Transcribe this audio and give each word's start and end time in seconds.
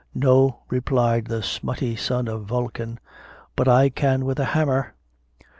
"No," 0.15 0.63
replied 0.71 1.25
the 1.25 1.43
smutty 1.43 1.95
son 1.95 2.27
of 2.27 2.45
Vulcan, 2.45 2.99
"but 3.55 3.67
I 3.67 3.89
can 3.89 4.25
with 4.25 4.39
a 4.39 4.45
hammer." 4.57 4.95